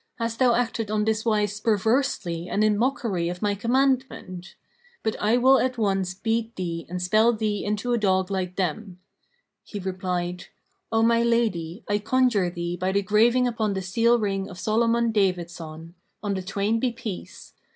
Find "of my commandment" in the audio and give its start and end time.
3.29-4.55